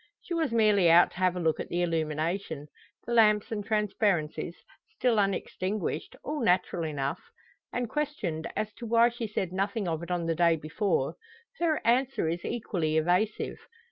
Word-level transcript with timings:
She 0.19 0.33
was 0.33 0.51
merely 0.51 0.89
out 0.89 1.11
to 1.11 1.17
have 1.17 1.35
a 1.35 1.39
look 1.39 1.59
at 1.59 1.69
the 1.69 1.83
illumination 1.83 2.69
the 3.05 3.13
lamps 3.13 3.51
and 3.51 3.63
transparencies, 3.63 4.55
still 4.95 5.19
unextinguished 5.19 6.15
all 6.23 6.39
natural 6.39 6.85
enough. 6.85 7.19
And 7.71 7.87
questioned 7.87 8.47
as 8.55 8.73
to 8.79 8.87
why 8.87 9.09
she 9.09 9.27
said 9.27 9.53
nothing 9.53 9.87
of 9.87 10.01
it 10.01 10.09
on 10.09 10.25
the 10.25 10.33
day 10.33 10.55
before, 10.55 11.17
her 11.59 11.79
answer 11.85 12.27
is 12.27 12.43
equally 12.43 12.97
evasive. 12.97 13.59